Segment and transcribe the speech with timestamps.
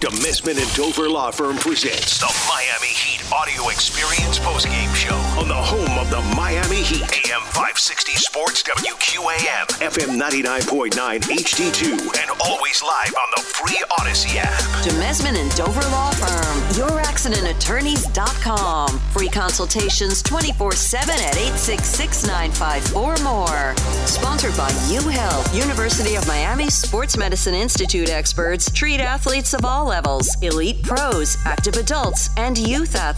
[0.00, 2.97] Demesmin and Dover Law Firm presents the Miami
[3.34, 7.02] Audio Experience Postgame Show on the home of the Miami Heat.
[7.28, 14.58] AM 560 Sports WQAM, FM 99.9 HD2, and always live on the free Audacy app.
[14.82, 18.98] Demesmin and Dover Law Firm, youraccidentattorneys.com.
[19.12, 23.76] Free consultations 24 7 at 866 954 more.
[24.06, 30.34] Sponsored by UHealth, University of Miami Sports Medicine Institute experts treat athletes of all levels
[30.40, 33.17] elite pros, active adults, and youth athletes.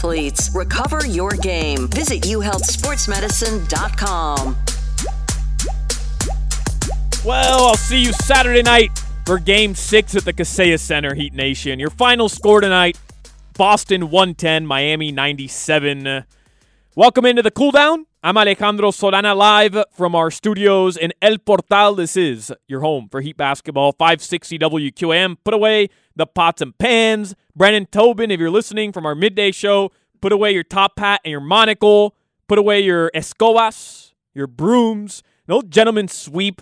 [0.54, 1.88] Recover your game.
[1.88, 4.56] Visit uhealthsportsmedicine.com.
[7.24, 8.90] Well, I'll see you Saturday night
[9.26, 11.78] for game six at the Kaseya Center, Heat Nation.
[11.78, 12.98] Your final score tonight
[13.60, 16.24] Boston 110, Miami 97.
[17.00, 18.04] Welcome into the cool down.
[18.22, 21.94] I'm Alejandro Solana live from our studios in El Portal.
[21.94, 25.38] This is your home for Heat basketball, 560 WQAM.
[25.42, 27.34] Put away the pots and pans.
[27.56, 31.30] Brennan Tobin, if you're listening from our midday show, put away your top hat and
[31.30, 32.16] your monocle.
[32.48, 35.22] Put away your escobas, your brooms.
[35.48, 36.60] No gentleman sweep.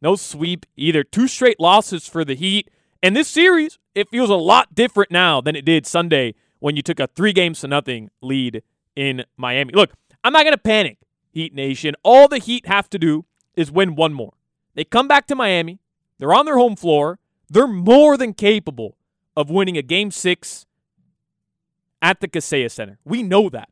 [0.00, 1.04] No sweep either.
[1.04, 2.70] Two straight losses for the Heat.
[3.02, 6.80] And this series, it feels a lot different now than it did Sunday when you
[6.80, 8.62] took a three games to nothing lead
[8.96, 9.72] in Miami.
[9.72, 10.98] Look, I'm not going to panic,
[11.30, 11.94] Heat Nation.
[12.02, 13.24] All the Heat have to do
[13.56, 14.34] is win one more.
[14.74, 15.80] They come back to Miami.
[16.18, 17.18] They're on their home floor.
[17.48, 18.96] They're more than capable
[19.36, 20.66] of winning a game six
[22.00, 22.98] at the Kaseya Center.
[23.04, 23.68] We know that.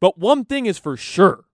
[0.00, 1.44] But one thing is for sure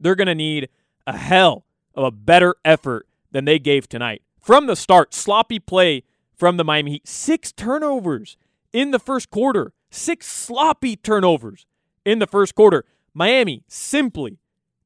[0.00, 0.68] they're going to need
[1.06, 1.64] a hell
[1.94, 4.22] of a better effort than they gave tonight.
[4.40, 6.02] From the start, sloppy play
[6.34, 7.08] from the Miami Heat.
[7.08, 8.36] Six turnovers
[8.72, 9.72] in the first quarter.
[9.96, 11.64] Six sloppy turnovers
[12.04, 12.84] in the first quarter.
[13.14, 14.38] Miami simply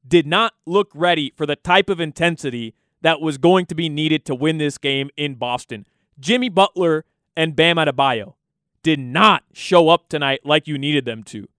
[0.07, 4.23] did not look ready for the type of intensity that was going to be needed
[4.25, 5.85] to win this game in Boston.
[6.17, 7.03] Jimmy Butler
[7.35, 8.35] and Bam Adebayo
[8.83, 11.49] did not show up tonight like you needed them to.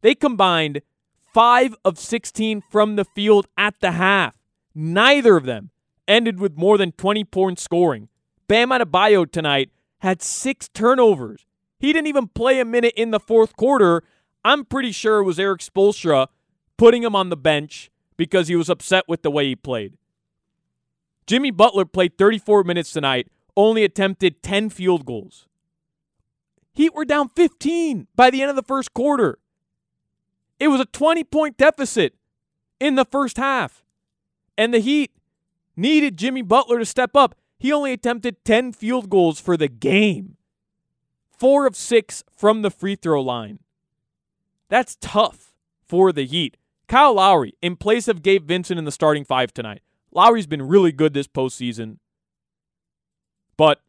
[0.00, 0.80] They combined
[1.34, 4.36] 5 of 16 from the field at the half.
[4.74, 5.70] Neither of them
[6.08, 8.08] ended with more than 20 points scoring.
[8.48, 11.44] Bam Adebayo tonight had six turnovers.
[11.82, 14.04] He didn't even play a minute in the fourth quarter.
[14.44, 16.28] I'm pretty sure it was Erik Spoelstra
[16.76, 19.94] putting him on the bench because he was upset with the way he played.
[21.26, 23.26] Jimmy Butler played 34 minutes tonight,
[23.56, 25.48] only attempted 10 field goals.
[26.72, 29.40] Heat were down 15 by the end of the first quarter.
[30.60, 32.14] It was a 20 point deficit
[32.78, 33.82] in the first half.
[34.56, 35.10] And the Heat
[35.76, 37.34] needed Jimmy Butler to step up.
[37.58, 40.36] He only attempted 10 field goals for the game,
[41.42, 43.58] four of six from the free throw line.
[44.68, 45.52] That's tough
[45.84, 46.56] for the Heat.
[46.86, 49.82] Kyle Lowry in place of Gabe Vincent in the starting five tonight.
[50.12, 51.96] Lowry's been really good this postseason,
[53.56, 53.80] but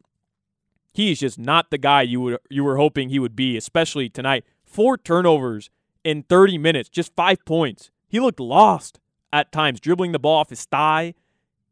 [0.96, 4.46] he's just not the guy you would you were hoping he would be, especially tonight.
[4.66, 5.69] Four turnovers
[6.03, 7.92] in 30 minutes, just five points.
[8.08, 9.00] He looked lost
[9.31, 11.13] at times, dribbling the ball off his thigh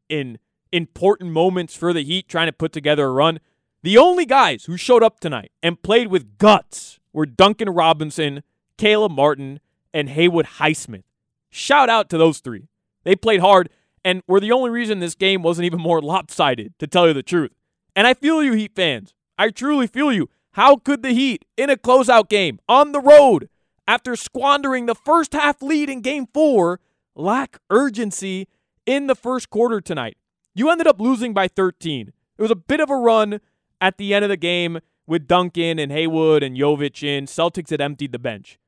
[0.10, 0.38] in
[0.72, 3.40] important moments for the Heat, trying to put together a run.
[3.84, 8.44] The only guys who showed up tonight and played with guts were Duncan Robinson,
[8.78, 9.60] Caleb Martin,
[9.92, 11.04] and Haywood Highsmith.
[11.50, 12.68] Shout out to those three.
[13.04, 13.70] They played hard
[14.06, 17.24] and were the only reason this game wasn't even more lopsided, to tell you the
[17.24, 17.52] truth.
[17.96, 19.16] And I feel you, Heat fans.
[19.38, 20.30] I truly feel you.
[20.52, 23.50] How could the Heat, in a closeout game, on the road,
[23.88, 26.80] after squandering the first half lead in game four,
[27.16, 28.48] lack urgency
[28.86, 30.18] in the first quarter tonight?
[30.54, 32.12] You ended up losing by 13.
[32.38, 33.40] It was a bit of a run
[33.82, 37.26] at the end of the game with Duncan and Haywood and Jovic in.
[37.26, 38.60] Celtics had emptied the bench.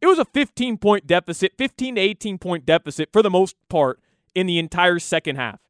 [0.00, 3.98] It was a 15 point deficit, 15 to 18 point deficit for the most part
[4.34, 5.60] in the entire second half.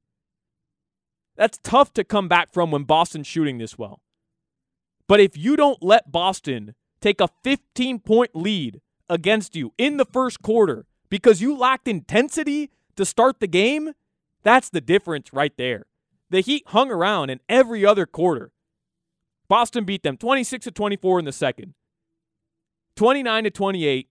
[1.36, 4.02] That's tough to come back from when Boston's shooting this well.
[5.08, 10.04] But if you don't let Boston take a 15 point lead against you in the
[10.04, 13.92] first quarter because you lacked intensity to start the game,
[14.42, 15.86] that's the difference right there.
[16.30, 18.52] The Heat hung around in every other quarter.
[19.48, 21.74] Boston beat them 26 to 24 in the second,
[22.96, 24.08] 29 to 28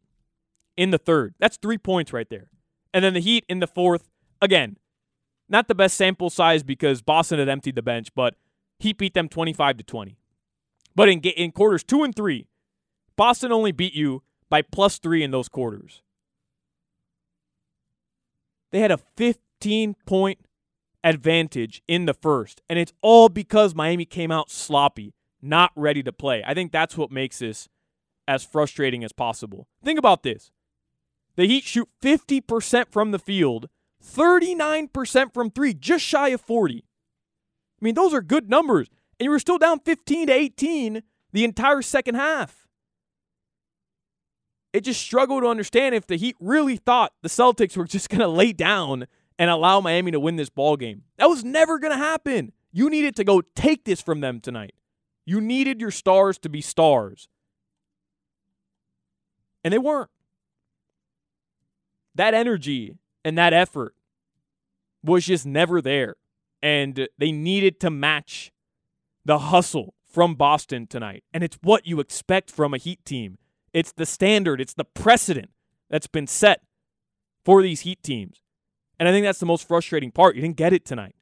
[0.75, 1.33] in the third.
[1.39, 2.51] That's three points right there.
[2.93, 4.09] And then the Heat in the fourth,
[4.41, 4.77] again,
[5.47, 8.35] not the best sample size because Boston had emptied the bench, but
[8.79, 10.17] Heat beat them 25 to 20.
[10.95, 12.47] But in, in quarters two and three,
[13.15, 16.01] Boston only beat you by plus three in those quarters.
[18.71, 20.39] They had a 15 point
[21.03, 26.11] advantage in the first, and it's all because Miami came out sloppy, not ready to
[26.11, 26.43] play.
[26.45, 27.69] I think that's what makes this
[28.27, 29.67] as frustrating as possible.
[29.83, 30.51] Think about this
[31.35, 33.69] the Heat shoot 50% from the field,
[34.03, 36.83] 39% from three, just shy of 40.
[37.81, 38.89] I mean, those are good numbers.
[39.19, 42.67] And you were still down 15 to 18 the entire second half.
[44.71, 48.19] It just struggled to understand if the Heat really thought the Celtics were just going
[48.19, 49.07] to lay down
[49.39, 51.03] and allow Miami to win this ball game.
[51.17, 52.51] That was never going to happen.
[52.73, 54.73] You needed to go take this from them tonight.
[55.25, 57.29] You needed your stars to be stars.
[59.63, 60.09] And they weren't
[62.15, 63.95] that energy and that effort
[65.03, 66.15] was just never there.
[66.61, 68.51] And they needed to match
[69.23, 71.23] the hustle from Boston tonight.
[71.33, 73.37] And it's what you expect from a Heat team.
[73.71, 75.51] It's the standard, it's the precedent
[75.89, 76.61] that's been set
[77.45, 78.41] for these Heat teams.
[78.99, 80.35] And I think that's the most frustrating part.
[80.35, 81.15] You didn't get it tonight.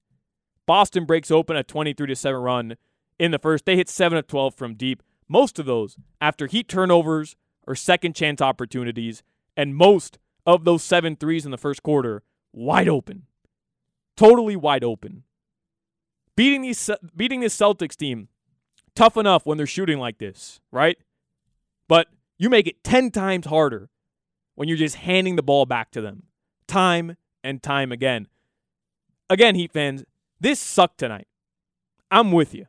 [0.66, 2.76] Boston breaks open a 23 to 7 run
[3.20, 3.66] in the first.
[3.66, 5.04] They hit 7 of 12 from deep.
[5.30, 7.36] Most of those after Heat turnovers
[7.66, 9.24] or second chance opportunities,
[9.56, 13.24] and most of those seven threes in the first quarter wide open.
[14.16, 15.24] Totally wide open.
[16.36, 18.30] Beating these beating this Celtics team
[18.96, 20.98] tough enough when they're shooting like this, right?
[21.88, 22.08] But
[22.38, 23.90] you make it 10 times harder
[24.56, 26.24] when you're just handing the ball back to them
[26.68, 27.16] time
[27.48, 28.28] and time again.
[29.30, 30.04] Again, Heat fans,
[30.40, 31.28] this sucked tonight.
[32.12, 32.68] I'm with you.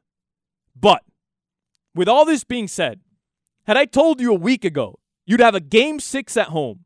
[0.74, 1.02] But
[1.94, 3.00] with all this being said,
[3.66, 6.84] had I told you a week ago you'd have a game six at home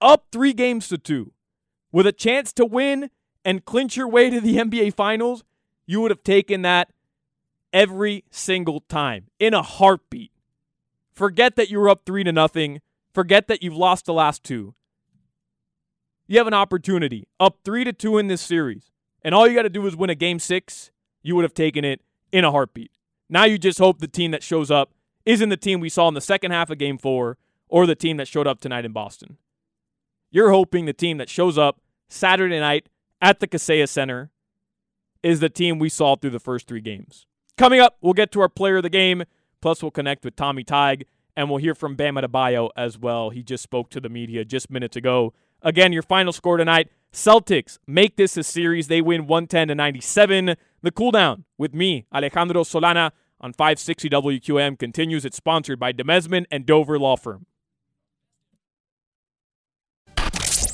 [0.00, 1.32] up three games to two,
[1.92, 3.10] with a chance to win
[3.44, 5.42] and clinch your way to the NBA Finals,
[5.86, 6.92] you would have taken that
[7.72, 10.32] every single time in a heartbeat.
[11.12, 12.80] Forget that you were up three to nothing.
[13.12, 14.74] Forget that you've lost the last two.
[16.30, 18.92] You have an opportunity up three to two in this series,
[19.22, 20.92] and all you got to do is win a game six.
[21.24, 22.92] You would have taken it in a heartbeat.
[23.28, 24.92] Now you just hope the team that shows up
[25.26, 27.36] isn't the team we saw in the second half of game four
[27.66, 29.38] or the team that showed up tonight in Boston.
[30.30, 32.88] You're hoping the team that shows up Saturday night
[33.20, 34.30] at the Kaseya Center
[35.24, 37.26] is the team we saw through the first three games.
[37.58, 39.24] Coming up, we'll get to our player of the game.
[39.60, 41.06] Plus, we'll connect with Tommy Tig,
[41.36, 43.30] and we'll hear from Bam Adebayo as well.
[43.30, 45.34] He just spoke to the media just minutes ago.
[45.62, 48.88] Again, your final score tonight Celtics make this a series.
[48.88, 50.56] They win 110 to 97.
[50.82, 53.10] The cooldown with me, Alejandro Solana,
[53.40, 55.24] on 560 WQAM continues.
[55.24, 57.46] It's sponsored by Demesmin and Dover Law Firm.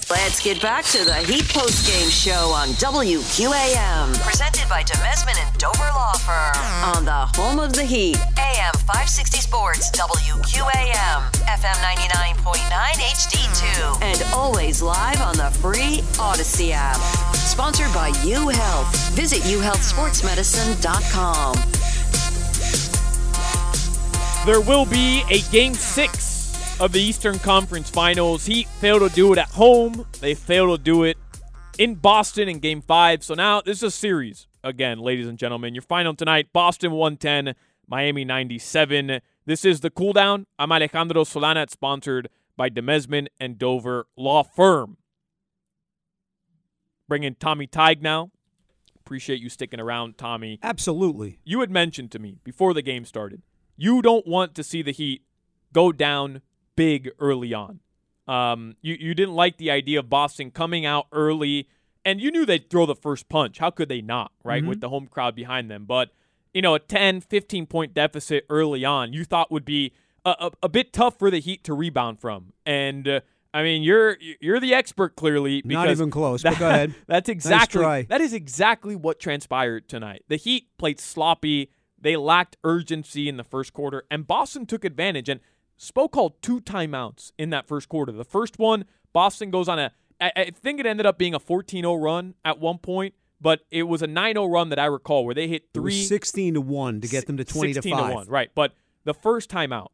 [0.09, 4.23] Let's get back to the Heat Post Game Show on WQAM.
[4.23, 6.97] Presented by Demesmin and Dover Law Firm.
[6.97, 12.63] On the home of the Heat, AM 560 Sports, WQAM, FM 99.9
[13.11, 13.99] HD2.
[14.03, 16.97] And always live on the free Audacy app.
[17.35, 19.11] Sponsored by U Health.
[19.15, 21.55] Visit uhealthsportsmedicine.com.
[24.47, 28.47] There will be a game six of the Eastern Conference Finals.
[28.47, 30.07] Heat failed to do it at home.
[30.21, 31.17] They failed to do it
[31.79, 33.25] in Boston in Game 5.
[33.25, 34.47] So now this is a series.
[34.63, 37.57] Again, ladies and gentlemen, your final tonight Boston 110,
[37.89, 39.21] Miami 97.
[39.45, 40.47] This is the cool down.
[40.59, 41.63] I'm Alejandro Solana.
[41.65, 44.97] It's sponsored by Demesmin and Dover Law Firm.
[47.09, 48.31] Bring in Tommy Tig now.
[48.99, 50.59] Appreciate you sticking around, Tommy.
[50.63, 51.39] Absolutely.
[51.45, 53.43] You had mentioned to me before the game started,
[53.77, 55.23] you don't want to see the Heat
[55.73, 56.43] go down
[56.75, 57.81] big early on.
[58.27, 61.69] Um, you, you didn't like the idea of Boston coming out early,
[62.05, 63.59] and you knew they'd throw the first punch.
[63.59, 64.61] How could they not, right?
[64.61, 64.69] Mm-hmm.
[64.69, 65.85] With the home crowd behind them.
[65.87, 66.11] But,
[66.57, 69.93] you know, a 10, 15 point deficit early on, you thought would be
[70.25, 72.55] a, a, a bit tough for the Heat to rebound from.
[72.65, 73.21] And, uh,
[73.53, 75.61] I mean, you're you're the expert clearly.
[75.65, 76.43] Not even close.
[76.43, 76.95] That, but go ahead.
[77.07, 80.25] That's exactly nice that is exactly what transpired tonight.
[80.29, 81.71] The Heat played sloppy.
[81.99, 85.29] They lacked urgency in the first quarter, and Boston took advantage.
[85.29, 85.41] And
[85.79, 88.13] Spo called two timeouts in that first quarter.
[88.13, 91.41] The first one, Boston goes on a, I, I think it ended up being a
[91.41, 93.15] 14 0 run at one point.
[93.41, 96.55] But it was a 9-0 run that I recall where they hit It three 16
[96.55, 98.09] to 1 to get them to 20 to 16 5.
[98.09, 98.51] to 1, right.
[98.55, 98.73] But
[99.05, 99.93] the first time out,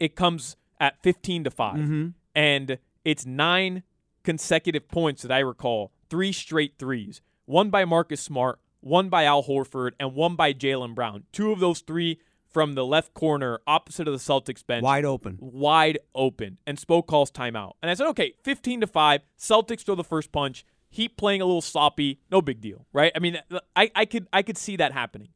[0.00, 1.76] it comes at 15 to 5.
[1.76, 2.14] Mhm.
[2.34, 3.82] And it's nine
[4.24, 7.20] consecutive points that I recall, three straight threes.
[7.44, 11.24] One by Marcus Smart, one by Al Horford, and one by Jaylen Brown.
[11.32, 12.18] Two of those three
[12.48, 14.82] from the left corner opposite of the Celtics bench.
[14.82, 15.36] Wide open.
[15.40, 16.58] Wide open.
[16.66, 17.72] And Spo calls timeout.
[17.82, 19.20] And I said, okay, 15 to 5.
[19.38, 20.64] Celtics throw the first punch.
[20.96, 22.20] Heat playing a little sloppy.
[22.30, 23.12] No big deal, right?
[23.14, 23.38] I mean,
[23.74, 25.28] I, I could I could see that happening.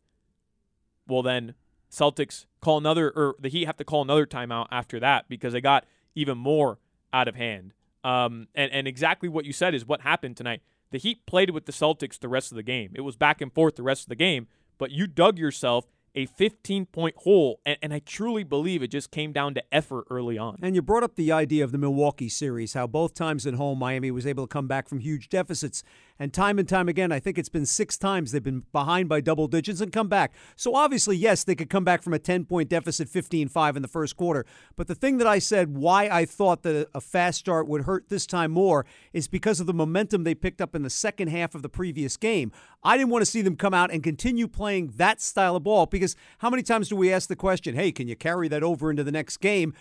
[1.07, 1.55] Well, then
[1.91, 5.61] Celtics call another, or the Heat have to call another timeout after that because they
[5.61, 6.79] got even more
[7.13, 7.75] out of hand.
[8.03, 10.63] Um, and, and exactly what you said is what happened tonight.
[10.93, 12.93] The Heat played with the Celtics the rest of the game.
[12.95, 14.47] It was back and forth the rest of the game,
[14.79, 19.11] but you dug yourself a 15 point hole, and, and I truly believe it just
[19.11, 20.59] came down to effort early on.
[20.63, 23.79] And you brought up the idea of the Milwaukee series, how both times at home
[23.79, 25.83] Miami was able to come back from huge deficits.
[26.21, 29.23] And time and time again, I think it's been six times they've been behind by
[29.23, 30.35] double digits and come back.
[30.55, 33.81] So obviously, yes, they could come back from a 10 point deficit 15 5 in
[33.81, 34.45] the first quarter.
[34.77, 38.11] But the thing that I said why I thought that a fast start would hurt
[38.11, 38.85] this time more
[39.15, 42.19] is because of the momentum they picked up in the second half of the previous
[42.19, 42.53] game.
[42.85, 45.87] I didn't want to see them come out and continue playing that style of ball
[45.87, 48.91] because how many times do we ask the question, hey, can you carry that over
[48.91, 49.73] into the next game?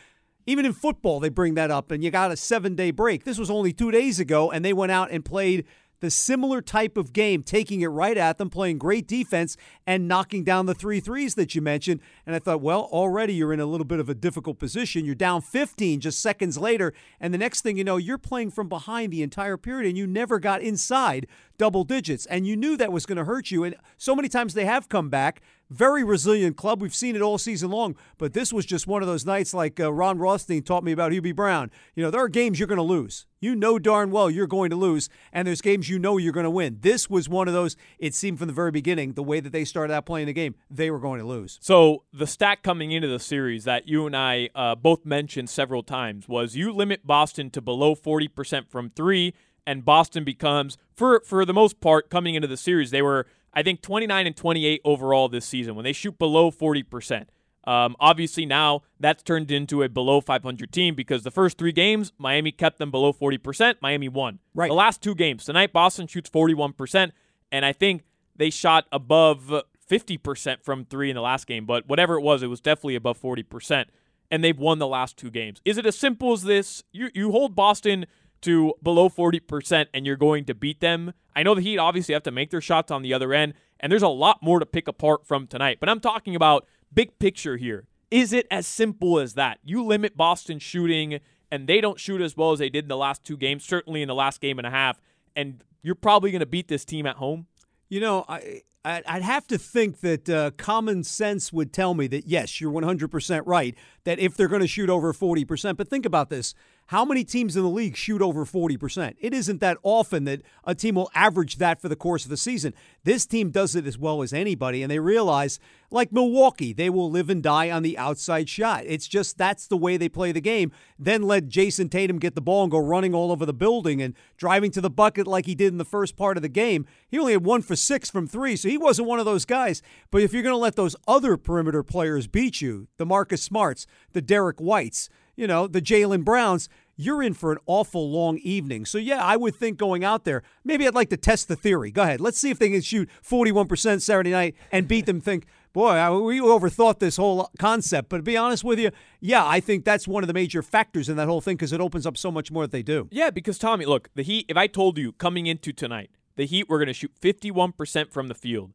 [0.45, 3.25] Even in football, they bring that up, and you got a seven day break.
[3.25, 5.65] This was only two days ago, and they went out and played
[5.99, 10.43] the similar type of game, taking it right at them, playing great defense, and knocking
[10.43, 11.99] down the three threes that you mentioned.
[12.25, 15.05] And I thought, well, already you're in a little bit of a difficult position.
[15.05, 18.69] You're down 15 just seconds later, and the next thing you know, you're playing from
[18.69, 21.27] behind the entire period, and you never got inside
[21.57, 22.25] double digits.
[22.25, 23.63] And you knew that was going to hurt you.
[23.63, 25.41] And so many times they have come back.
[25.69, 26.81] Very resilient club.
[26.81, 29.79] We've seen it all season long, but this was just one of those nights like
[29.79, 31.69] uh, Ron Rothstein taught me about Hubie Brown.
[31.93, 33.27] You know, there are games you're going to lose.
[33.39, 36.45] You know darn well you're going to lose, and there's games you know you're going
[36.45, 36.79] to win.
[36.81, 39.63] This was one of those, it seemed from the very beginning, the way that they
[39.63, 41.59] started out playing the game, they were going to lose.
[41.61, 45.83] So the stat coming into the series that you and I uh, both mentioned several
[45.83, 49.35] times was you limit Boston to below 40% from three,
[49.67, 53.63] and Boston becomes, for for the most part, coming into the series, they were, I
[53.63, 57.25] think, 29 and 28 overall this season when they shoot below 40%.
[57.65, 62.11] Um, obviously, now that's turned into a below 500 team because the first three games,
[62.17, 63.75] Miami kept them below 40%.
[63.81, 64.39] Miami won.
[64.55, 64.69] Right.
[64.69, 67.11] The last two games, tonight, Boston shoots 41%,
[67.51, 68.03] and I think
[68.35, 69.51] they shot above
[69.89, 73.21] 50% from three in the last game, but whatever it was, it was definitely above
[73.21, 73.85] 40%,
[74.31, 75.61] and they've won the last two games.
[75.65, 76.83] Is it as simple as this?
[76.91, 78.05] You, you hold Boston
[78.41, 81.13] to below 40% and you're going to beat them.
[81.35, 83.91] I know the Heat obviously have to make their shots on the other end, and
[83.91, 87.57] there's a lot more to pick apart from tonight, but I'm talking about big picture
[87.57, 87.87] here.
[88.11, 89.59] Is it as simple as that?
[89.63, 91.19] You limit Boston shooting,
[91.51, 94.01] and they don't shoot as well as they did in the last two games, certainly
[94.01, 94.99] in the last game and a half,
[95.35, 97.47] and you're probably going to beat this team at home.
[97.87, 102.27] You know, I I'd have to think that uh, common sense would tell me that
[102.27, 103.75] yes, you're 100% right.
[104.05, 106.53] That if they're going to shoot over 40%, but think about this:
[106.89, 109.13] how many teams in the league shoot over 40%?
[109.19, 112.37] It isn't that often that a team will average that for the course of the
[112.37, 112.73] season.
[113.03, 115.59] This team does it as well as anybody, and they realize,
[115.91, 118.85] like Milwaukee, they will live and die on the outside shot.
[118.87, 120.71] It's just that's the way they play the game.
[120.97, 124.15] Then let Jayson Tatum get the ball and go running all over the building and
[124.35, 126.87] driving to the bucket like he did in the first part of the game.
[127.07, 129.83] He only had one for six from three, so he wasn't one of those guys.
[130.09, 133.85] But if you're going to let those other perimeter players beat you, the Marcus Smarts,
[134.13, 135.07] the Derrick Whites,
[135.39, 136.67] you know, the Jaylen Browns,
[136.97, 138.85] you're in for an awful long evening.
[138.85, 141.91] So, yeah, I would think going out there, maybe I'd like to test the theory.
[141.91, 142.19] Go ahead.
[142.19, 145.21] Let's see if they can shoot 41% Saturday night and beat them.
[145.21, 148.09] Think, boy, we overthought this whole concept.
[148.09, 148.91] But to be honest with you,
[149.21, 151.79] yeah, I think that's one of the major factors in that whole thing because it
[151.79, 153.07] opens up so much more that they do.
[153.09, 156.67] Yeah, because Tommy, look, the Heat, if I told you coming into tonight, the Heat
[156.67, 158.73] were going to shoot 51% from the field,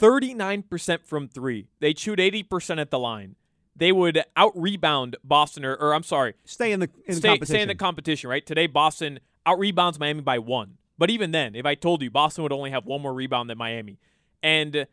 [0.00, 3.36] 39% from three, they'd shoot 80% at the line.
[3.80, 7.46] They would out rebound Boston, or, or I'm sorry, Stay in the, in stay, competition.
[7.54, 8.44] stay in the competition, right?
[8.46, 10.76] Today, Boston out rebounds Miami by one.
[10.98, 13.56] But even then, if I told you Boston would only have one more rebound than
[13.56, 13.98] Miami,
[14.42, 14.86] and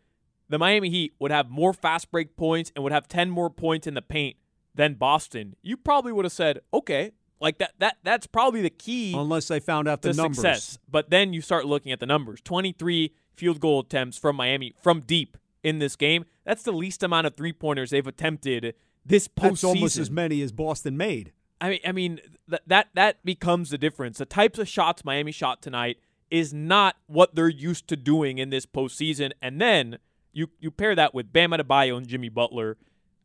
[0.49, 3.87] the Miami Heat would have more fast break points and would have 10 more points
[3.87, 4.37] in the paint
[4.73, 9.13] than Boston, you probably would have said, okay, like that, that that's probably the key
[9.13, 10.37] Unless they found out the to numbers.
[10.37, 10.79] success.
[10.89, 15.01] But then you start looking at the numbers 23 field goal attempts from Miami from
[15.01, 16.25] deep in this game.
[16.45, 19.41] That's the least amount of three pointers they've attempted this postseason.
[19.41, 21.31] That's almost as many as Boston made.
[21.59, 24.17] I mean, I mean th- that that becomes the difference.
[24.17, 25.97] The types of shots Miami shot tonight
[26.29, 29.31] is not what they're used to doing in this postseason.
[29.41, 29.97] And then
[30.33, 32.77] you you pair that with Bam Adebayo and Jimmy Butler.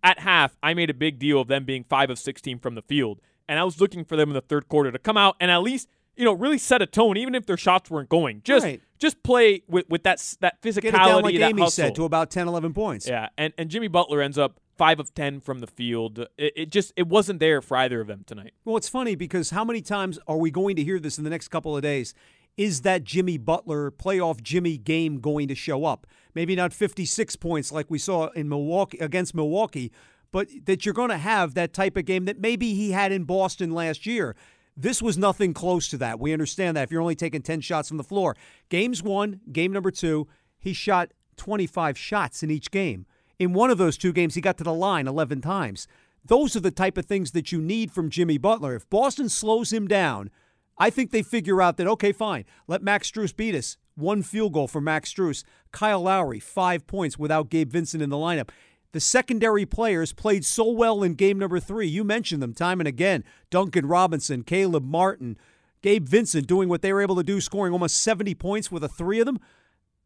[0.05, 2.83] At half, I made a big deal of them being five of sixteen from the
[2.83, 5.49] field, and I was looking for them in the third quarter to come out and
[5.49, 8.43] at least you know, really set a tone, even if their shots weren't going.
[8.45, 8.81] Just Right.
[8.99, 11.85] just play with, with that that physicality, Get it down like that Amy hustle.
[11.85, 13.09] said to about 10, 11 points.
[13.09, 16.19] Yeah, and, and Jimmy Butler ends up five of ten from the field.
[16.39, 18.53] It, it just it wasn't there for either of them tonight.
[18.65, 21.31] Well, it's funny because how many times are we going to hear this in the
[21.31, 22.15] next couple of days?
[22.59, 26.07] Is that Jimmy Butler playoff Jimmy game going to show up?
[26.35, 29.91] Maybe not 56 points like we saw in Milwaukee against Milwaukee,
[30.33, 33.25] but that you're going to have that type of game that maybe he had in
[33.25, 34.37] Boston last year.
[34.77, 36.19] This was nothing close to that.
[36.19, 38.37] We understand that if you're only taking 10 shots from the floor.
[38.69, 43.07] Games one, game number two, he shot 25 shots in each game.
[43.39, 45.89] In one of those two games, he got to the line 11 times.
[46.25, 48.77] Those are the type of things that you need from Jimmy Butler.
[48.77, 50.31] If Boston slows him down,
[50.79, 53.77] I think they figure out that, okay, fine, let Max Strus beat us.
[53.95, 55.45] One field goal for Max Strus.
[55.71, 58.51] Kyle Lowry, five points without Gabe Vincent in the lineup.
[58.93, 61.87] The secondary players played so well in game number three.
[61.87, 65.39] You mentioned them time and again Duncan Robinson, Caleb Martin,
[65.83, 68.89] Gabe Vincent doing what they were able to do, scoring almost 70 points with a
[68.89, 69.41] three of them.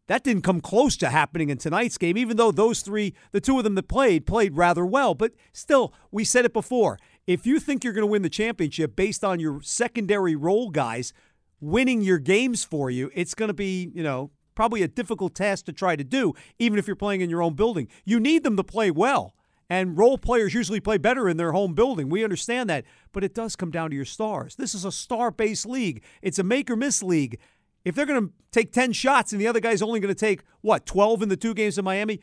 [0.07, 3.59] That didn't come close to happening in tonight's game, even though those three, the two
[3.59, 5.15] of them that played, played rather well.
[5.15, 6.99] But still, we said it before.
[7.27, 11.13] If you think you're going to win the championship based on your secondary role guys
[11.61, 15.67] winning your games for you, it's going to be, you know, probably a difficult task
[15.67, 17.87] to try to do, even if you're playing in your own building.
[18.05, 19.35] You need them to play well.
[19.69, 22.09] And role players usually play better in their home building.
[22.09, 22.85] We understand that.
[23.13, 24.57] But it does come down to your stars.
[24.57, 27.39] This is a star based league, it's a make or miss league.
[27.85, 30.43] If they're going to take 10 shots and the other guy's only going to take,
[30.61, 32.21] what, 12 in the two games in Miami,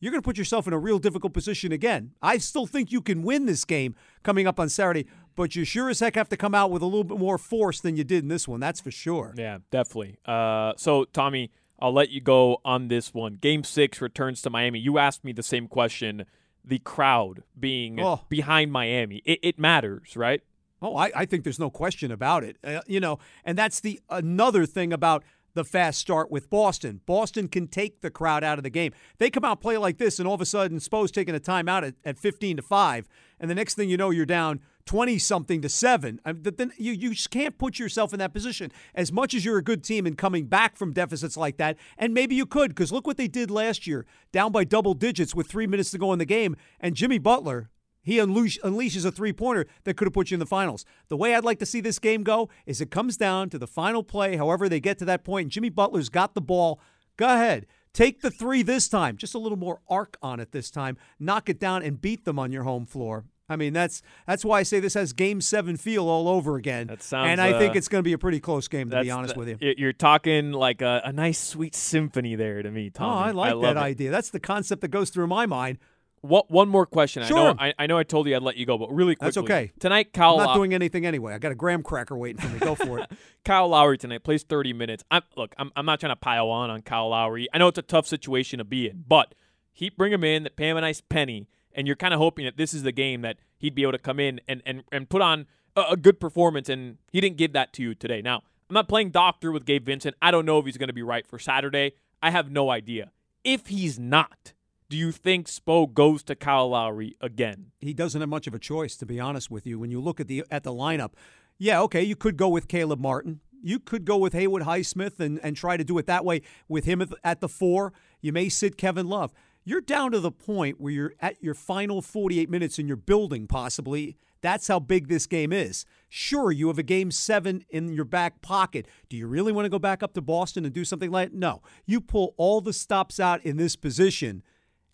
[0.00, 2.12] you're going to put yourself in a real difficult position again.
[2.22, 5.90] I still think you can win this game coming up on Saturday, but you sure
[5.90, 8.24] as heck have to come out with a little bit more force than you did
[8.24, 8.58] in this one.
[8.58, 9.34] That's for sure.
[9.36, 10.16] Yeah, definitely.
[10.24, 13.34] Uh, so Tommy, I'll let you go on this one.
[13.40, 14.78] Game six returns to Miami.
[14.78, 16.24] You asked me the same question.
[16.64, 18.20] The crowd being Oh.
[18.28, 20.42] behind Miami, it, it matters, right?
[20.80, 22.56] Oh, I, I think there's no question about it.
[22.62, 25.24] Uh, you know, and that's the another thing about
[25.54, 27.00] the fast start with Boston.
[27.04, 28.92] Boston can take the crowd out of the game.
[29.18, 31.86] They come out play like this, and all of a sudden, Spo's taking a timeout
[31.86, 33.06] at, at 15 to five,
[33.40, 36.20] and the next thing you know, you're down 20 something to seven.
[36.24, 38.72] Um, I mean, then you you just can't put yourself in that position.
[38.94, 42.14] As much as you're a good team and coming back from deficits like that, and
[42.14, 45.46] maybe you could, because look what they did last year, down by double digits with
[45.46, 47.70] three minutes to go in the game, and Jimmy Butler.
[48.04, 50.84] He unleash, unleashes a three pointer that could have put you in the finals.
[51.06, 53.68] The way I'd like to see this game go is it comes down to the
[53.68, 56.80] final play, however they get to that point, and Jimmy Butler's got the ball.
[57.16, 57.64] Go ahead.
[57.92, 59.16] Take the three this time.
[59.16, 60.96] Just a little more arc on it this time.
[61.20, 63.24] Knock it down and beat them on your home floor.
[63.48, 66.86] I mean, that's that's why I say this has game seven feel all over again.
[66.86, 69.02] That sounds, and I think uh, it's going to be a pretty close game, to
[69.02, 69.74] be honest the- with you.
[69.76, 73.62] You're talking like a, a nice, sweet symphony there to me, Oh, I like love
[73.62, 73.80] that it.
[73.80, 74.10] idea.
[74.10, 75.78] That's the concept that goes through my mind.
[76.24, 77.24] What, one more question.
[77.24, 77.36] I Sure.
[77.52, 79.26] know I, I know I told you I'd let you go, but really quickly.
[79.26, 79.72] That's okay.
[79.80, 81.34] Tonight, Kyle I'm not Low- doing anything anyway.
[81.34, 82.60] I got a graham cracker waiting for me.
[82.60, 83.10] Go for it.
[83.44, 85.02] Kyle Lowry tonight plays 30 minutes.
[85.10, 87.48] I'm look, I'm, I'm not trying to pile on on Kyle Lowry.
[87.52, 89.34] I know it's a tough situation to be in, but
[89.72, 92.56] he bring him in, pay him a nice penny, and you're kind of hoping that
[92.56, 95.22] this is the game that he'd be able to come in and and, and put
[95.22, 98.22] on a, a good performance, and he didn't give that to you today.
[98.22, 100.16] Now, I'm not playing doctor with Gabe Vincent.
[100.22, 101.92] I don't know if he's going to be right for Saturday.
[102.22, 103.10] I have no idea.
[103.44, 104.52] If he's not,
[104.88, 107.72] do you think Spo goes to Kyle Lowry again?
[107.80, 109.78] he doesn't have much of a choice, to be honest with you.
[109.78, 111.12] When you look at the at the lineup,
[111.58, 113.40] yeah, okay, you could go with Caleb Martin.
[113.62, 116.84] You could go with Haywood Highsmith and, and try to do it that way with
[116.84, 117.92] him at the, at the four.
[118.20, 119.32] You may sit Kevin Love.
[119.64, 123.46] You're down to the point where you're at your final 48 minutes in your building,
[123.46, 124.16] possibly.
[124.40, 125.84] That's how big this game is.
[126.08, 128.88] Sure, you have a game seven in your back pocket.
[129.08, 131.36] Do you really want to go back up to Boston and do something like that?
[131.36, 131.62] No.
[131.86, 134.42] You pull all the stops out in this position.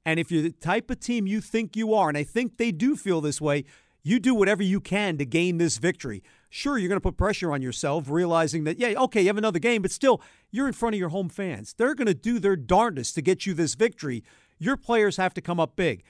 [0.05, 2.71] And if you're the type of team you think you are, and I think they
[2.71, 3.65] do feel this way,
[4.03, 6.23] you do whatever you can to gain this victory.
[6.51, 9.59] Sure, you're going to put pressure on yourself, realizing that, yeah, okay, you have another
[9.59, 11.75] game, but still, you're in front of your home fans.
[11.77, 14.25] They're going to do their darndest to get you this victory.
[14.59, 16.03] Your players have to come up big.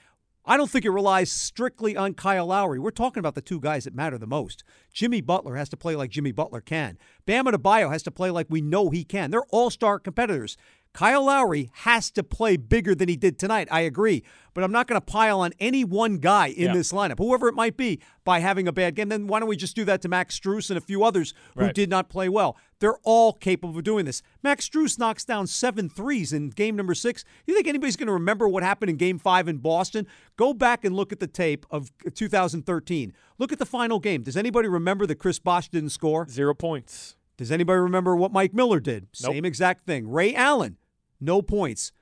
[0.45, 2.79] I don't think it relies strictly on Kyle Lowry.
[2.79, 4.63] We're talking about the two guys that matter the most.
[4.91, 6.97] Jimmy Butler has to play like Jimmy Butler can.
[7.27, 9.29] Bam Adebayo has to play like we know he can.
[9.29, 10.57] They're all-star competitors.
[10.93, 13.67] Kyle Lowry has to play bigger than he did tonight.
[13.71, 14.23] I agree.
[14.55, 16.73] But I'm not going to pile on any one guy in Yeah.
[16.73, 19.07] this lineup, whoever it might be, by having a bad game.
[19.09, 21.61] Then why don't we just do that to Max Strus and a few others who
[21.65, 21.75] Right.
[21.75, 22.57] did not play well?
[22.79, 24.21] They're all capable of doing this.
[24.41, 27.23] Max Strus knocks down seven threes in game number six.
[27.45, 30.07] You think anybody's going to remember what happened in game five in Boston?
[30.37, 33.13] Go back and look at the tape of 2013.
[33.37, 34.23] Look at the final game.
[34.23, 36.27] Does anybody remember that Chris Bosh didn't score?
[36.27, 37.15] Zero points.
[37.39, 39.07] Does anybody remember what Mike Miller did?
[39.23, 39.31] Nope.
[39.31, 40.11] Same exact thing.
[40.11, 40.75] Ray Allen,
[41.21, 41.93] no points.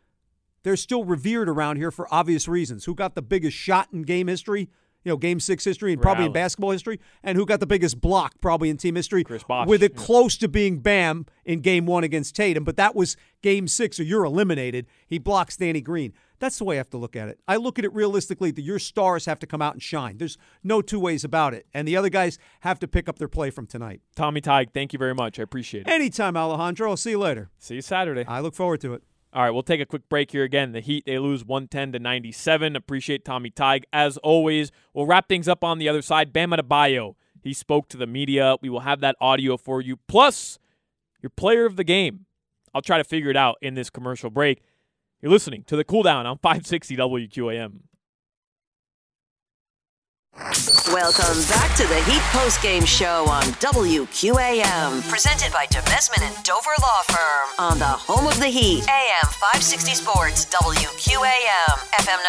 [0.64, 2.86] They're still revered around here for obvious reasons.
[2.86, 4.70] Who got the biggest shot in game history?
[5.04, 8.02] you know, game six history and probably in basketball history, and who got the biggest
[8.02, 9.24] block probably in team history.
[9.24, 10.04] Chris Bosh, With it yeah.
[10.04, 14.04] close to being Bam in game one against Tatum, but that was game six, so
[14.04, 14.86] you're eliminated.
[15.08, 16.12] He blocks Danny Green.
[16.40, 17.40] That's the way I have to look at it.
[17.48, 20.18] I look at it realistically that your stars have to come out and shine.
[20.18, 21.66] There's no two ways about it.
[21.74, 24.02] And the other guys have to pick up their play from tonight.
[24.16, 25.40] Tommy Tig, thank you very much.
[25.40, 25.90] I appreciate it.
[25.90, 26.92] Anytime, Alejandro.
[26.92, 27.50] I'll see you later.
[27.58, 28.26] See you Saturday.
[28.28, 29.04] I look forward to it.
[29.34, 30.72] All right, we'll take a quick break here again.
[30.72, 32.76] The Heat, they lose 110 to 97.
[32.76, 33.86] Appreciate Tommy Tig.
[33.92, 36.32] As always, we'll wrap things up on the other side.
[36.32, 38.56] Bam Adebayo, he spoke to the media.
[38.62, 39.98] We will have that audio for you.
[40.08, 40.60] Plus,
[41.22, 42.26] your player of the game.
[42.74, 44.62] I'll try to figure it out in this commercial break.
[45.22, 47.80] You're listening to the Cool Down on 560 WQAM.
[50.94, 55.02] Welcome back to the Heat Postgame Show on WQAM.
[55.10, 57.50] Presented by Demesmin and Dover Law Firm.
[57.58, 62.20] On the home of the Heat, AM 560 Sports, WQAM, FM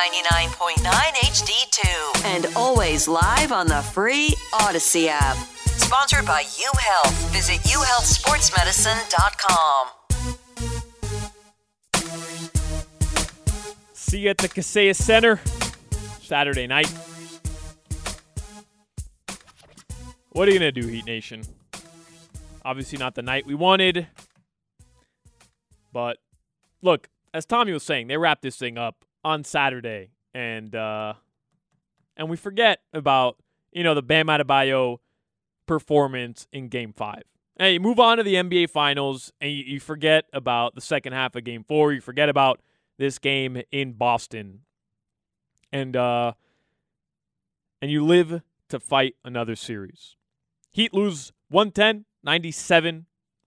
[0.80, 2.24] 99.9 HD2.
[2.24, 5.36] And always live on the free Audacy app.
[5.36, 7.12] Sponsored by UHealth.
[7.32, 9.97] Visit uhealthsportsmedicine.com.
[14.08, 15.38] See you at the Kaseya Center
[16.22, 16.90] Saturday night.
[20.30, 21.42] What are you going to do, Heat Nation?
[22.64, 24.06] Obviously, not the night we wanted.
[25.92, 26.16] But
[26.80, 30.12] look, as Tommy was saying, they wrap this thing up on Saturday.
[30.32, 31.12] And, uh,
[32.16, 33.36] and we forget about,
[33.72, 35.00] you know, the Bam Adebayo
[35.66, 37.24] performance in game five.
[37.58, 41.12] And you move on to the NBA Finals, and you, you forget about the second
[41.12, 41.92] half of game four.
[41.92, 42.62] You forget about
[42.98, 44.60] this game in Boston.
[45.72, 46.32] And uh
[47.80, 50.16] and you live to fight another series.
[50.72, 53.04] Heat lose 110-97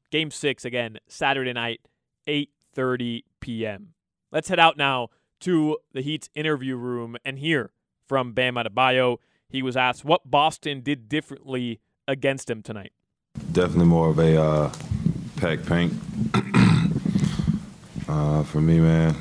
[0.10, 1.82] game 6 again Saturday night
[2.28, 3.94] 8:30 p.m.
[4.32, 5.10] Let's head out now
[5.42, 7.72] to the Heat's interview room and hear
[8.08, 9.18] from Bam Adebayo.
[9.50, 12.94] He was asked what Boston did differently against him tonight.
[13.52, 14.74] Definitely more of a uh,
[15.38, 15.94] pack paint.
[18.08, 19.16] uh, for me, man,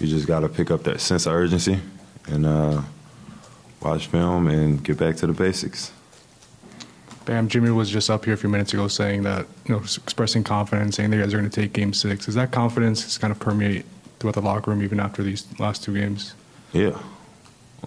[0.00, 1.78] you just got to pick up that sense of urgency
[2.26, 2.82] and uh,
[3.80, 5.92] watch film and get back to the basics.
[7.24, 10.42] Bam, Jimmy was just up here a few minutes ago saying that, you know, expressing
[10.42, 12.26] confidence, saying that you guys are going to take game six.
[12.26, 13.84] Is that confidence just kind of permeate
[14.18, 16.34] throughout the locker room even after these last two games?
[16.72, 16.98] Yeah.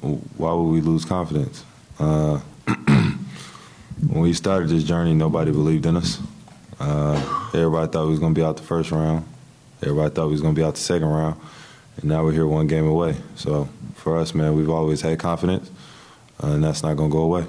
[0.01, 1.65] Why would we lose confidence?
[1.97, 6.19] Uh, when we started this journey, nobody believed in us.
[6.79, 9.25] Uh, everybody thought we was going to be out the first round.
[9.81, 11.39] Everybody thought we was going to be out the second round.
[12.01, 13.15] And now we're here one game away.
[13.35, 15.69] So for us, man, we've always had confidence,
[16.43, 17.45] uh, and that's not going to go away.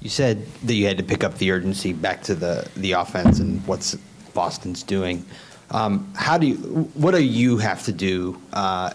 [0.00, 3.38] You said that you had to pick up the urgency back to the, the offense
[3.38, 3.94] and what's
[4.34, 5.24] Boston's doing.
[5.70, 6.56] Um, how do you?
[6.94, 8.92] What do you have to do uh,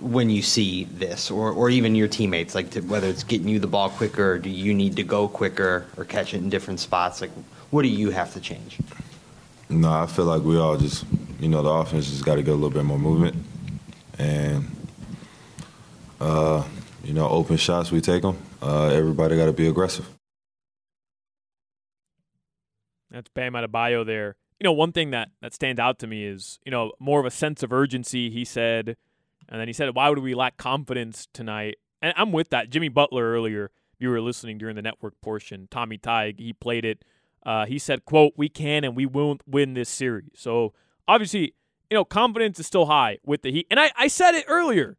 [0.00, 2.54] when you see this, or, or even your teammates?
[2.54, 5.28] Like to, whether it's getting you the ball quicker, or do you need to go
[5.28, 7.20] quicker, or catch it in different spots?
[7.20, 7.30] Like,
[7.70, 8.78] what do you have to change?
[9.68, 11.04] No, I feel like we all just,
[11.40, 13.36] you know, the offense just got to get a little bit more movement,
[14.18, 14.66] and
[16.20, 16.64] uh,
[17.04, 18.38] you know, open shots we take them.
[18.62, 20.08] Uh, everybody got to be aggressive.
[23.10, 24.36] That's Bam Adebayo there.
[24.60, 27.26] You know, one thing that, that stands out to me is, you know, more of
[27.26, 28.96] a sense of urgency, he said.
[29.48, 31.76] And then he said, why would we lack confidence tonight?
[32.02, 32.68] And I'm with that.
[32.70, 36.84] Jimmy Butler earlier, if you were listening during the network portion, Tommy Tig, he played
[36.84, 37.04] it.
[37.44, 40.30] Uh, he said, quote, we can and we won't win this series.
[40.34, 40.74] So
[41.06, 41.54] obviously,
[41.90, 43.66] you know, confidence is still high with the Heat.
[43.70, 44.98] And I, I said it earlier.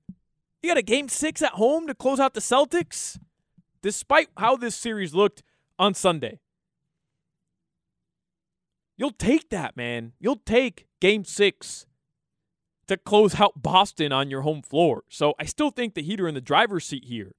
[0.62, 3.20] You got a game six at home to close out the Celtics,
[3.82, 5.44] despite how this series looked
[5.78, 6.40] on Sunday.
[8.98, 10.14] You'll take that, man.
[10.20, 11.86] You'll take game six
[12.88, 15.04] to close out Boston on your home floor.
[15.08, 17.36] So I still think the Heat are in the driver's seat here.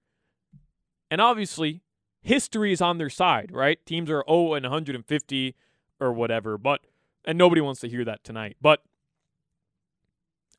[1.10, 1.82] And obviously,
[2.22, 3.85] history is on their side, right?
[3.87, 5.54] Teams are 0 and 150
[5.98, 6.80] or whatever, but
[7.24, 8.56] and nobody wants to hear that tonight.
[8.61, 8.83] But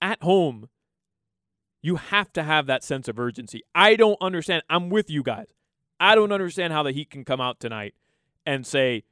[0.02, 0.69] at home,
[1.82, 3.63] you have to have that sense of urgency.
[3.74, 4.63] I don't understand.
[4.69, 5.47] I'm with you guys.
[6.00, 7.93] I don't understand how the Heat can come out tonight
[8.45, 9.04] and say,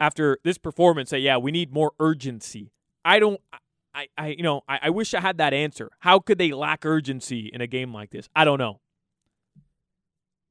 [0.00, 2.72] after this performance, say, yeah, we need more urgency.
[3.04, 3.40] I don't.
[3.94, 5.90] I, I you know, I, I wish I had that answer.
[6.00, 8.28] How could they lack urgency in a game like this?
[8.34, 8.80] I don't know.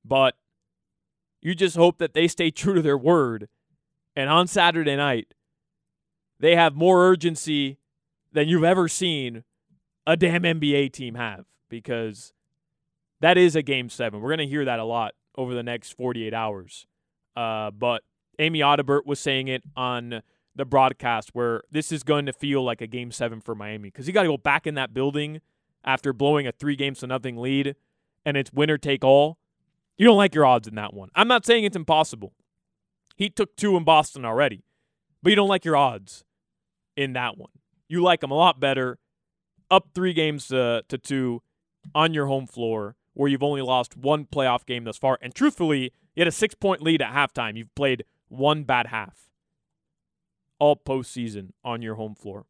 [0.03, 0.35] But
[1.41, 3.47] you just hope that they stay true to their word.
[4.15, 5.33] And on Saturday night,
[6.39, 7.77] they have more urgency
[8.31, 9.43] than you've ever seen
[10.05, 12.33] a damn NBA team have because
[13.19, 14.21] that is a game seven.
[14.21, 16.87] We're going to hear that a lot over the next 48 hours.
[17.35, 18.03] Uh, but
[18.39, 20.21] Amy Audibert was saying it on
[20.55, 24.07] the broadcast where this is going to feel like a game seven for Miami because
[24.07, 25.39] you got to go back in that building
[25.83, 27.75] after blowing a three games to nothing lead
[28.25, 29.37] and it's winner take all.
[29.97, 31.09] You don't like your odds in that one.
[31.15, 32.33] I'm not saying it's impossible.
[33.15, 34.63] He took two in Boston already,
[35.23, 36.23] but you don't like your odds
[36.95, 37.49] in that one.
[37.87, 38.99] You like them a lot better
[39.71, 41.41] up three games to, to two
[41.95, 45.17] on your home floor where you've only lost one playoff game thus far.
[45.21, 47.57] And truthfully, you had a six point lead at halftime.
[47.57, 49.27] You've played one bad half
[50.59, 52.45] all postseason on your home floor.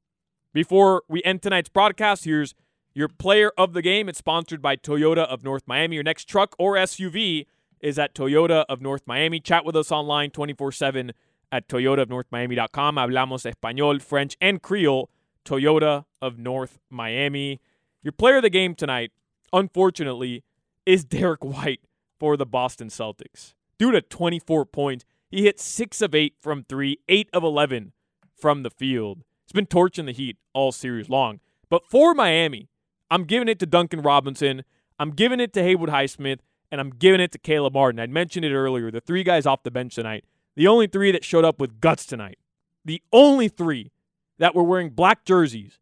[0.53, 2.53] Before we end tonight's broadcast, here's
[2.97, 4.09] your player of the game.
[4.09, 5.95] It's sponsored by Toyota of North Miami.
[5.95, 7.45] Your next truck or SUV
[7.79, 9.39] is at Toyota of North Miami.
[9.39, 11.11] Chat with us online 24 7
[11.51, 12.95] at toyotaofnorthmiami.com.
[12.95, 15.11] Hablamos español, French, and Creole.
[15.45, 17.61] Toyota of North Miami.
[18.03, 19.11] Your player of the game tonight,
[19.53, 20.43] unfortunately,
[20.85, 21.81] is Derrick White
[22.19, 23.53] for the Boston Celtics.
[23.77, 27.93] Due to 24 points, he hit 6 of 8 from 3, 8 of 11
[28.35, 29.23] from the field.
[29.45, 31.39] He's been torching the Heat all series long.
[31.69, 32.67] But for Miami,
[33.09, 34.63] I'm giving it to Duncan Robinson,
[34.99, 36.39] I'm giving it to Haywood Highsmith,
[36.71, 37.99] and I'm giving it to Caleb Martin.
[37.99, 38.91] I mentioned it earlier.
[38.91, 42.05] The three guys off the bench tonight, the only three that showed up with guts
[42.05, 42.37] tonight,
[42.83, 43.91] the only three
[44.39, 45.79] that were wearing black jerseys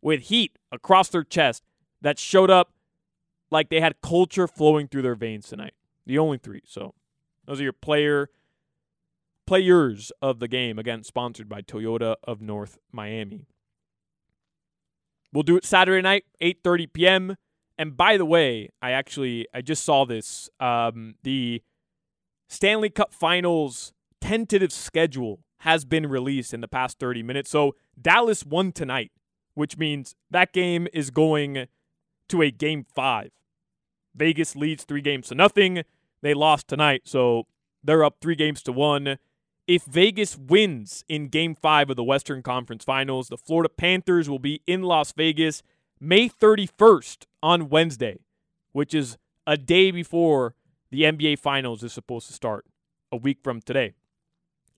[0.00, 1.62] with heat across their chest
[2.00, 2.72] that showed up
[3.50, 5.74] like they had culture flowing through their veins tonight.
[6.06, 6.62] The only three.
[6.66, 6.94] So
[7.46, 8.28] those are your player
[9.46, 10.78] players of the game.
[10.78, 13.46] Again, sponsored by Toyota of North Miami.
[15.32, 17.36] We'll do it Saturday night, 8:30 p.m.
[17.78, 20.50] And by the way, I actually I just saw this.
[20.60, 21.62] Um, the
[22.48, 27.50] Stanley Cup Finals tentative schedule has been released in the past 30 minutes.
[27.50, 29.12] So Dallas won tonight,
[29.54, 31.66] which means that game is going
[32.28, 33.30] to a game five.
[34.14, 35.82] Vegas leads three games to nothing.
[36.20, 37.44] They lost tonight, so
[37.82, 39.18] they're up three games to one.
[39.72, 44.38] If Vegas wins in game five of the Western Conference Finals, the Florida Panthers will
[44.38, 45.62] be in Las Vegas
[45.98, 48.18] May 31st on Wednesday,
[48.72, 50.54] which is a day before
[50.90, 52.66] the NBA Finals is supposed to start,
[53.10, 53.94] a week from today.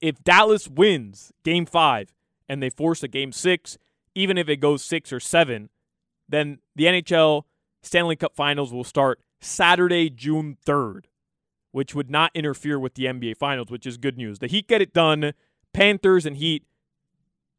[0.01, 2.15] If Dallas wins game five
[2.49, 3.77] and they force a game six,
[4.15, 5.71] even if it goes six or seven,
[6.29, 7.43] then the NHL
[7.83, 11.07] Stanley Cup Finals will start Saturday, June 3rd,
[11.75, 14.39] which would not interfere with the NBA Finals, which is good news.
[14.39, 15.33] The Heat get it done.
[15.73, 16.63] Panthers and Heat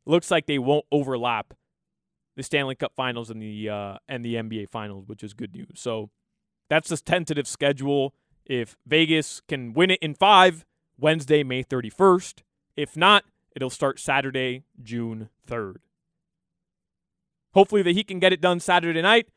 [0.05, 1.53] looks like they won't overlap
[2.37, 5.67] the Stanley Cup Finals and the uh, and the NBA Finals, which is good news.
[5.75, 6.11] So
[6.69, 8.13] that's the tentative schedule.
[8.45, 10.63] If Vegas can win it in five,
[10.97, 12.35] Wednesday, May 31st.
[12.77, 15.79] If not, it'll start Saturday, June 3rd.
[17.53, 19.27] Hopefully, the Heat can get it done Saturday night.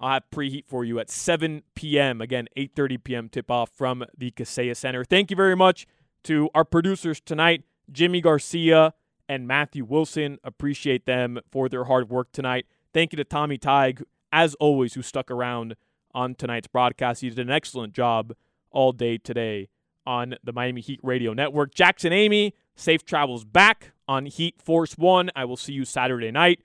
[0.00, 2.20] I'll have preheat for you at 7 p.m.
[2.20, 3.28] Again, 8:30 p.m.
[3.28, 5.04] tip-off from the Kaseya Center.
[5.04, 5.86] Thank you very much
[6.24, 8.94] to our producers tonight, Jimmy Garcia
[9.28, 10.38] and Matthew Wilson.
[10.42, 12.66] Appreciate them for their hard work tonight.
[12.92, 15.76] Thank you to Tommy Tig, as always, who stuck around
[16.12, 17.20] on tonight's broadcast.
[17.20, 18.34] He did an excellent job
[18.70, 19.68] all day today
[20.06, 21.74] on the Miami Heat Radio Network.
[21.74, 25.30] Jackson Amy, safe travels back on Heat Force One.
[25.36, 26.62] I will see you Saturday night.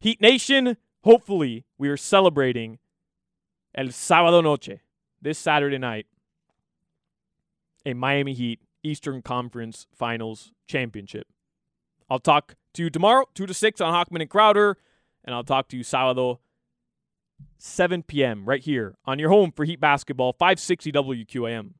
[0.00, 0.76] Heat Nation,
[1.06, 2.78] hopefully, we are celebrating
[3.74, 4.80] El Sábado Noche,
[5.22, 6.06] this Saturday night,
[7.86, 11.28] a Miami Heat Eastern Conference Finals Championship.
[12.10, 14.78] I'll talk to you tomorrow, 2 to 6 on Hochman and Crowder,
[15.24, 16.38] and I'll talk to you Sábado,
[17.58, 18.44] 7 p.m.
[18.44, 21.70] right here on your home for Heat Basketball, 560 WQAM.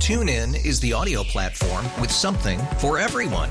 [0.00, 3.50] Tune in is the audio platform with something for everyone.